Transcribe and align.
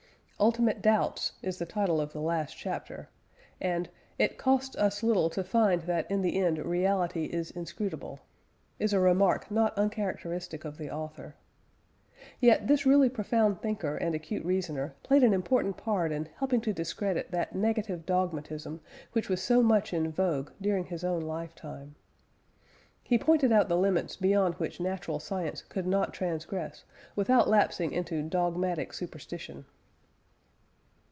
"Ultimate 0.43 0.81
Doubts" 0.81 1.33
is 1.43 1.59
the 1.59 1.67
title 1.67 2.01
of 2.01 2.13
the 2.13 2.19
last 2.19 2.57
chapter, 2.57 3.09
and 3.61 3.87
"It 4.17 4.39
costs 4.39 4.75
us 4.75 5.03
little 5.03 5.29
to 5.29 5.43
find 5.43 5.83
that 5.83 6.09
in 6.09 6.23
the 6.23 6.41
end 6.41 6.57
Reality 6.57 7.25
is 7.25 7.51
inscrutable," 7.51 8.21
is 8.79 8.91
a 8.91 8.99
remark 8.99 9.51
not 9.51 9.77
uncharacteristic 9.77 10.65
of 10.65 10.79
the 10.79 10.89
author. 10.89 11.35
Yet 12.39 12.65
this 12.65 12.87
really 12.87 13.07
profound 13.07 13.61
thinker 13.61 13.95
and 13.97 14.15
acute 14.15 14.43
reasoner 14.43 14.95
played 15.03 15.21
an 15.21 15.35
important 15.35 15.77
part 15.77 16.11
in 16.11 16.27
helping 16.37 16.61
to 16.61 16.73
discredit 16.73 17.29
that 17.29 17.53
negative 17.53 18.03
dogmatism 18.07 18.81
which 19.11 19.29
was 19.29 19.43
so 19.43 19.61
much 19.61 19.93
in 19.93 20.11
vogue 20.11 20.49
during 20.59 20.85
his 20.85 21.03
own 21.03 21.21
lifetime. 21.21 21.93
He 23.03 23.19
pointed 23.19 23.51
out 23.51 23.69
the 23.69 23.77
limits 23.77 24.15
beyond 24.15 24.55
which 24.55 24.79
natural 24.79 25.19
science 25.19 25.61
could 25.61 25.85
not 25.85 26.15
transgress 26.15 26.83
without 27.15 27.47
lapsing 27.47 27.91
into 27.91 28.23
"dogmatic 28.23 28.91
superstition." 28.93 29.65